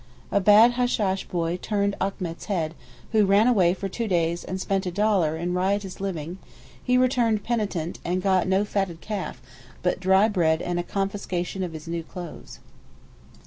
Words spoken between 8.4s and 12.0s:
no fatted calf, but dry bread and a confiscation of his